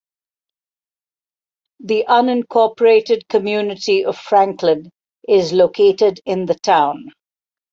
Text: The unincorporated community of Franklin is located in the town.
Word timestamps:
The 1.81 2.03
unincorporated 2.09 3.27
community 3.29 4.03
of 4.03 4.17
Franklin 4.17 4.89
is 5.27 5.53
located 5.53 6.21
in 6.25 6.47
the 6.47 6.55
town. 6.55 7.11